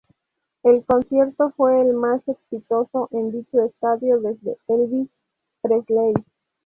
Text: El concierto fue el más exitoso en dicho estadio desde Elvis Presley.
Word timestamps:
El 0.63 0.83
concierto 0.83 1.51
fue 1.55 1.79
el 1.79 1.93
más 1.93 2.27
exitoso 2.27 3.07
en 3.11 3.31
dicho 3.31 3.61
estadio 3.61 4.19
desde 4.19 4.57
Elvis 4.67 5.09
Presley. 5.61 6.13